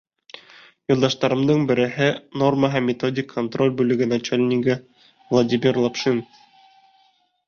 [0.91, 2.07] Юлдаштарымдың береһе—
[2.41, 4.79] норма һәм методик контроль бүлеге начальнигы
[5.35, 6.23] Владимир Лапшин.